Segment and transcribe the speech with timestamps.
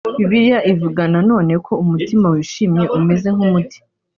[0.19, 3.77] Bibiliya ivuga na none ko umutima wishimye umeze nk’umuti